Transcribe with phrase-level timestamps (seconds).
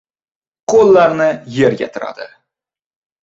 [0.71, 1.27] Qo‘llarini
[1.57, 2.27] yerga tiradi.